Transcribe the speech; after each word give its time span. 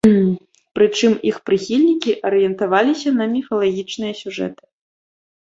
Прычым, 0.77 1.11
іх 1.31 1.35
прыхільнікі 1.49 2.11
арыентаваліся 2.29 3.09
на 3.19 3.25
міфалагічныя 3.35 4.13
сюжэты. 4.23 4.63